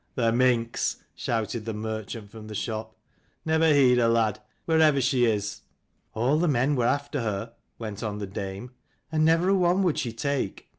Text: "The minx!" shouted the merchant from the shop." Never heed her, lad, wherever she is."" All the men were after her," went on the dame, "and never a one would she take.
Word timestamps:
"The 0.15 0.31
minx!" 0.31 0.95
shouted 1.13 1.65
the 1.65 1.75
merchant 1.75 2.31
from 2.31 2.47
the 2.47 2.55
shop." 2.55 2.97
Never 3.45 3.71
heed 3.71 3.99
her, 3.99 4.07
lad, 4.07 4.41
wherever 4.65 4.99
she 4.99 5.25
is."" 5.25 5.61
All 6.15 6.39
the 6.39 6.47
men 6.47 6.75
were 6.75 6.87
after 6.87 7.21
her," 7.21 7.53
went 7.77 8.01
on 8.01 8.17
the 8.17 8.25
dame, 8.25 8.71
"and 9.11 9.23
never 9.23 9.49
a 9.49 9.55
one 9.55 9.83
would 9.83 9.99
she 9.99 10.11
take. 10.11 10.69